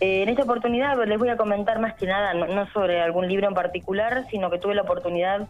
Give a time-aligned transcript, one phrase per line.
[0.00, 3.48] Eh, en esta oportunidad les voy a comentar más que nada, no, sobre algún libro
[3.48, 5.48] en particular, sino que tuve la oportunidad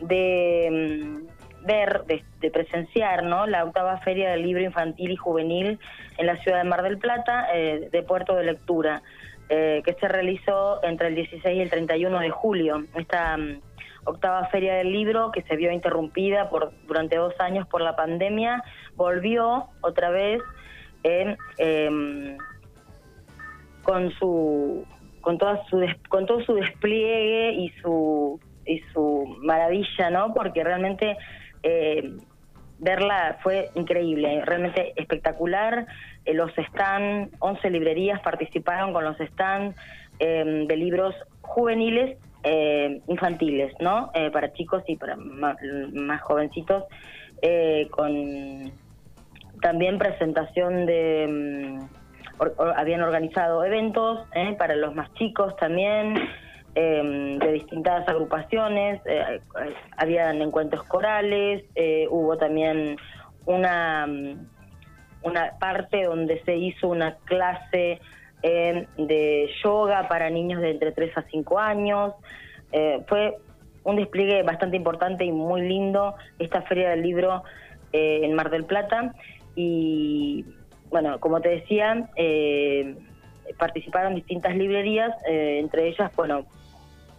[0.00, 3.46] de mm, ver, de, presenciar ¿no?
[3.46, 5.78] la octava feria del libro infantil y juvenil
[6.18, 9.02] en la ciudad de Mar del Plata, eh, de Puerto de Lectura,
[9.48, 12.84] eh, que se realizó entre el 16 y el 31 de julio.
[12.94, 13.60] Esta mm,
[14.04, 18.62] octava feria del libro, que se vio interrumpida por, durante dos años por la pandemia,
[18.94, 20.40] volvió otra vez
[21.02, 22.38] en em,
[23.86, 24.84] con su
[25.20, 30.34] con toda su con todo su despliegue y su y su maravilla, ¿no?
[30.34, 31.16] Porque realmente
[31.62, 32.16] eh,
[32.80, 35.86] verla fue increíble, realmente espectacular.
[36.24, 39.76] Eh, los stands, 11 librerías participaron con los stands
[40.18, 44.10] em, de libros juveniles, eh, infantiles, ¿no?
[44.32, 45.56] para chicos y para más,
[45.92, 46.84] más jovencitos,
[47.90, 48.72] con
[49.60, 51.78] también presentación de
[52.76, 54.54] habían organizado eventos ¿eh?
[54.58, 56.16] para los más chicos también,
[56.74, 59.40] em, de distintas agrupaciones, eh,
[59.96, 62.96] habían encuentros corales, eh, hubo también
[63.46, 64.06] una,
[65.22, 68.00] una parte donde se hizo una clase
[68.42, 72.12] em, de yoga para niños de entre 3 a 5 años.
[73.06, 73.38] fue
[73.84, 77.42] un despliegue bastante importante y muy lindo esta feria del libro
[77.92, 79.14] en Mar del Plata
[79.54, 80.44] y
[80.96, 82.96] bueno, como te decía, eh,
[83.58, 86.46] participaron distintas librerías, eh, entre ellas, bueno,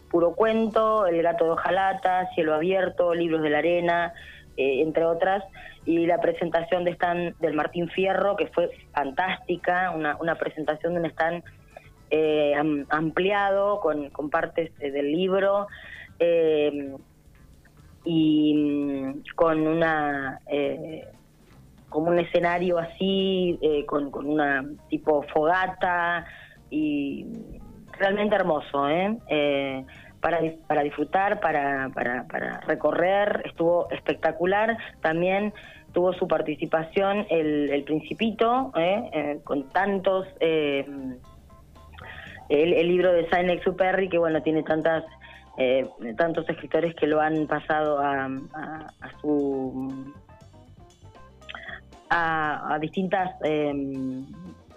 [0.09, 4.13] Puro Cuento, El Gato de Ojalata, Cielo Abierto, Libros de la Arena,
[4.57, 5.43] eh, entre otras,
[5.85, 10.99] y la presentación de stand del Martín Fierro, que fue fantástica, una, una presentación de
[11.01, 11.43] un stand
[12.89, 15.67] ampliado con, con partes del libro
[18.03, 20.39] y mm, con una
[21.89, 26.25] como un escenario así, eh, con, con, una tipo fogata
[26.69, 27.25] y
[27.97, 29.17] realmente hermoso, ¿eh?
[29.29, 29.85] eh
[30.19, 34.75] para, para disfrutar, para, para, para recorrer, estuvo espectacular.
[34.99, 35.53] También
[35.93, 39.39] tuvo su participación el, el Principito, ¿eh?
[39.43, 40.27] con tantos...
[40.39, 41.19] el,
[42.49, 45.03] el, libro de Saint-Exupéry, que bueno, tiene tantas
[46.17, 50.13] tantos escritores que lo han pasado a, a su
[52.09, 54.25] a, distintas em,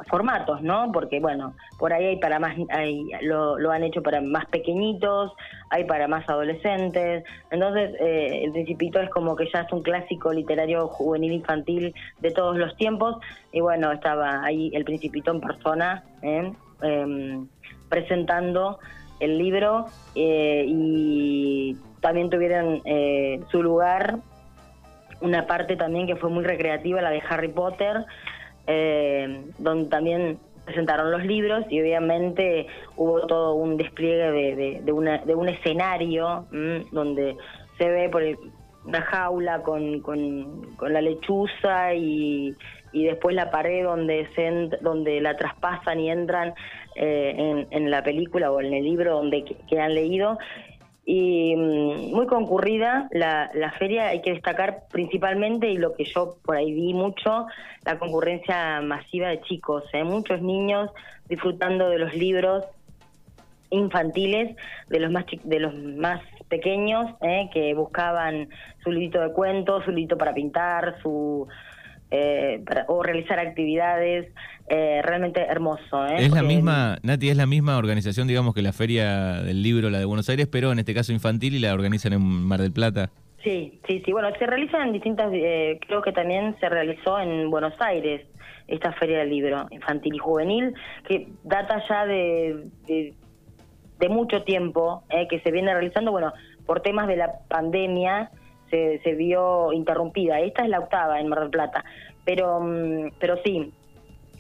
[0.09, 0.91] formatos, ¿no?
[0.93, 5.33] Porque bueno, por ahí hay para más, hay, lo, han hecho para más pequeñitos,
[5.71, 10.33] hay para más adolescentes, entonces eh, el Principito es como que ya es un clásico
[10.33, 13.17] literario juvenil infantil de todos los tiempos
[13.53, 16.53] y bueno, estaba ahí el Principito en persona ¿eh?
[16.83, 17.47] em,
[17.89, 18.79] presentando
[19.21, 22.83] el libro eh, y también tuvieron
[23.51, 24.21] su lugar
[25.21, 28.05] una parte también que fue muy recreativa, la de Harry Potter,
[28.67, 32.67] eh, donde también presentaron los libros y obviamente
[32.97, 36.47] hubo todo un despliegue de, de, una, de un escenario
[36.93, 37.37] donde
[37.79, 38.23] se ve por
[38.85, 42.55] una jaula con, con, la lechuza y,
[42.93, 46.55] y, después la pared donde se donde la traspasan y entran
[46.95, 50.39] eh, en, en, la película o en el libro donde que han leído
[51.05, 56.37] y mm, muy concurrida la, la, feria, hay que destacar principalmente, y lo que yo
[56.45, 57.47] por ahí vi mucho,
[57.85, 60.05] la concurrencia masiva de chicos, ¿eh?
[60.05, 60.91] muchos niños
[61.29, 62.65] disfrutando de los libros
[63.71, 64.57] infantiles,
[64.89, 67.49] de los más, de los más pequeños, ¿eh?
[67.53, 68.49] que buscaban
[68.83, 71.47] su librito de cuentos, su librito para pintar, su
[72.13, 74.33] eh, o realizar actividades
[74.69, 76.05] eh, realmente hermoso.
[76.07, 76.17] ¿eh?
[76.19, 80.01] Es la misma, Nati, es la misma organización, digamos, que la Feria del Libro, la
[80.01, 83.11] de Buenos Aires, pero en este caso infantil y la organizan en Mar del Plata.
[83.45, 84.13] Sí, sí, sí.
[84.13, 88.27] Bueno, se realizan en distintas, creo que también se realizó en Buenos Aires
[88.67, 90.75] esta Feria del Libro infantil y juvenil,
[91.07, 96.33] que data ya de, de, mucho tiempo, que se viene realizando, bueno,
[96.67, 98.31] por temas de la pandemia,
[98.71, 100.41] se, se vio interrumpida.
[100.41, 101.85] Esta es la octava en Mar del Plata,
[102.25, 103.73] pero, mm, pero sí.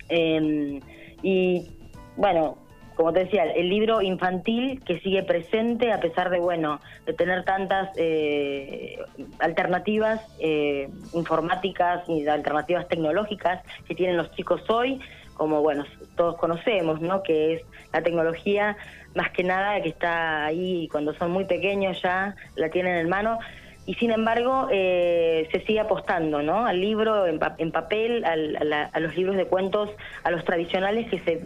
[0.09, 0.81] Em,
[1.23, 1.67] y
[2.17, 2.57] bueno,
[3.01, 7.45] como te decía, el libro infantil que sigue presente a pesar de, bueno, de tener
[7.45, 8.99] tantas eh,
[9.39, 15.01] alternativas eh, informáticas y alternativas tecnológicas que tienen los chicos hoy,
[15.33, 17.23] como, bueno, todos conocemos, ¿no?
[17.23, 17.63] Que es
[17.95, 18.77] la tecnología,
[19.15, 23.39] más que nada, que está ahí cuando son muy pequeños ya, la tienen en mano,
[23.91, 26.65] y sin embargo eh, se sigue apostando ¿no?
[26.65, 29.91] al libro en, papel, a, los libros de cuentos,
[30.23, 31.41] a los tradicionales que se,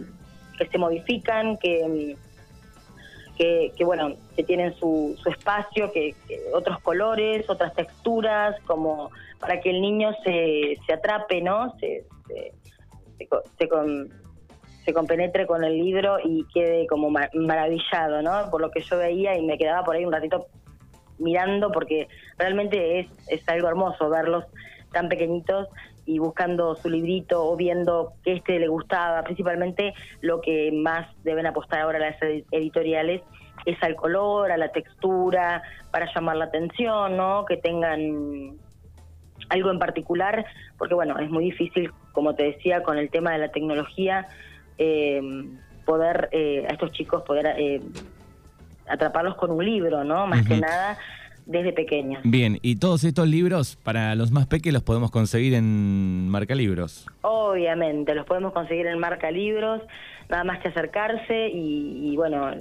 [0.55, 2.15] que se modifican, que,
[3.35, 6.13] que, bueno, que tienen su, su espacio, que,
[6.53, 9.09] otros colores, otras texturas, como
[9.39, 11.75] para que el niño se, se atrape, ¿no?
[11.79, 12.05] Se,
[13.17, 13.67] se,
[14.85, 18.51] se compenetre con el libro y quede como maravillado, ¿no?
[18.51, 20.45] Por lo que yo veía y me quedaba por ahí un ratito
[21.17, 22.07] mirando porque
[22.37, 24.45] realmente es, es algo hermoso verlos
[24.91, 25.67] tan pequeñitos
[26.05, 29.23] y buscando su librito o viendo que este le gustaba.
[29.23, 33.21] Principalmente lo que más deben apostar ahora las editoriales
[33.65, 37.45] es al color, a la textura, para llamar la atención, ¿no?
[37.45, 38.57] Que tengan
[39.49, 40.45] algo en particular,
[40.77, 44.27] porque bueno, es muy difícil, como te decía, con el tema de la tecnología,
[44.77, 45.21] eh,
[45.85, 47.79] poder eh, a estos chicos poder eh,
[48.87, 50.27] atraparlos con un libro, ¿no?
[50.27, 50.97] Más que nada
[51.45, 52.21] desde pequeños.
[52.23, 57.07] Bien, y todos estos libros para los más pequeños los podemos conseguir en Marca Libros.
[57.21, 59.81] Obviamente, los podemos conseguir en Marca Libros,
[60.29, 62.51] nada más que acercarse y, bueno,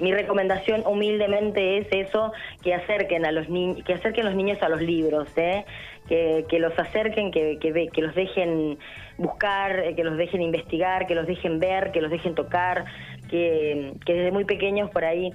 [0.00, 2.32] mi, recomendación humildemente es eso,
[2.62, 5.64] que acerquen a los niños, que acerquen los niños a los libros, ¿eh?
[6.08, 8.78] que, que los acerquen, que, que, que los dejen
[9.18, 12.84] buscar, eh, que los dejen investigar, que los dejen ver, que los dejen tocar,
[13.28, 15.32] que, que desde muy pequeños por ahí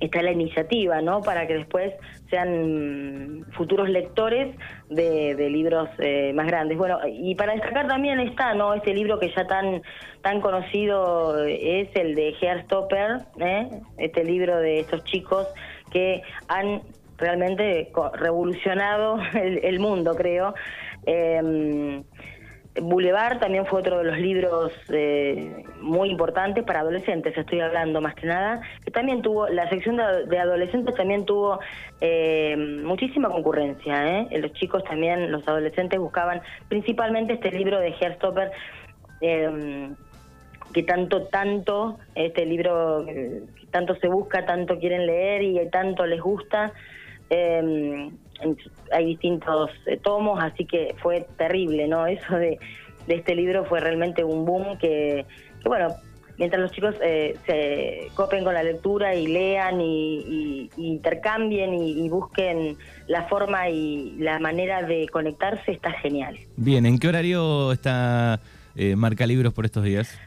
[0.00, 1.22] está la iniciativa, ¿no?
[1.22, 1.92] Para que después
[2.30, 4.54] sean futuros lectores
[4.88, 6.76] de, libros eh, más grandes.
[6.78, 8.74] Bueno, y para destacar también está, ¿no?
[8.74, 9.82] Este libro que ya tan
[10.22, 12.34] tan conocido es el de
[12.64, 13.68] Stopper, ¿eh?
[13.98, 15.46] Este libro de estos chicos
[15.92, 16.82] que han
[17.18, 20.54] realmente revolucionado el, el mundo, creo.
[21.06, 22.02] Eh,
[22.80, 28.14] Boulevard también fue otro de los libros eh, muy importantes para adolescentes, estoy hablando más
[28.14, 31.58] que nada, que también tuvo, la sección de, adolescentes también tuvo
[32.00, 34.28] eh, muchísima concurrencia, ¿eh?
[34.38, 38.50] los chicos también, los adolescentes buscaban principalmente este libro de Herstopper,
[39.20, 39.90] eh,
[40.72, 43.06] que tanto, tanto, este libro
[43.70, 46.72] tanto se busca, tanto quieren leer y tanto les gusta.
[47.30, 48.10] Eh,
[48.92, 52.06] hay distintos eh, tomos, así que fue terrible, ¿no?
[52.06, 52.58] Eso de,
[53.08, 55.24] este libro fue realmente un boom que,
[55.64, 55.94] bueno,
[56.38, 62.76] mientras los chicos eh, se copen con la lectura y lean y, intercambien y, busquen
[63.06, 66.36] la forma y la manera de conectarse, está genial.
[66.56, 68.40] Bien, ¿en qué horario está
[68.74, 70.18] eh, Marca Libros por estos días?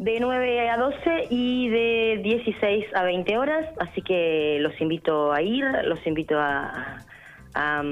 [0.00, 5.42] De 9 a 12 y de 16 a 20 horas, así que los invito a
[5.42, 7.04] ir, los invito a,
[7.52, 7.82] a,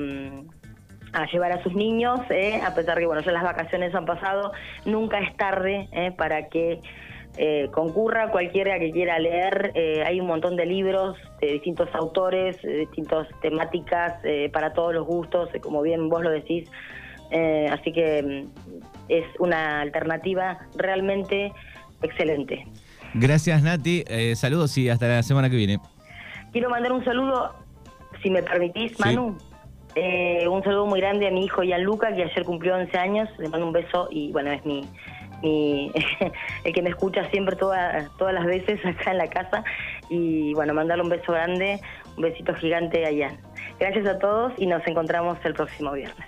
[1.30, 2.62] llevar a sus niños, ¿eh?
[2.66, 4.52] a pesar que bueno, ya las vacaciones han pasado,
[4.86, 6.10] nunca es tarde ¿eh?
[6.16, 6.80] para que
[7.36, 9.74] eh, concurra cualquiera que quiera leer.
[10.06, 14.14] hay un montón de libros de distintos autores, de distintas temáticas,
[14.54, 16.70] para todos los gustos, como bien vos lo decís.
[17.70, 21.52] así que mm, es una alternativa realmente
[22.02, 22.66] excelente.
[23.14, 24.04] Gracias Nati,
[24.34, 25.78] saludos y hasta la semana que viene.
[26.52, 27.54] Quiero mandar un saludo,
[28.22, 29.36] si me permitís, Manu.
[29.94, 33.28] Eh, un saludo muy grande a mi hijo Gianluca, que ayer cumplió 11 años.
[33.38, 34.88] Le mando un beso y bueno, es mi,
[35.42, 39.64] el que me escucha siempre todas todas las veces acá en la casa.
[40.08, 41.80] Y bueno, mandarle un beso grande,
[42.16, 43.36] un besito gigante a
[43.78, 46.26] Gracias a todos y nos encontramos el próximo viernes.